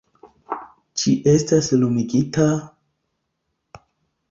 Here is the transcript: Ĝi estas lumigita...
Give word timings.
Ĝi 1.01 1.13
estas 1.33 1.69
lumigita... 1.83 2.49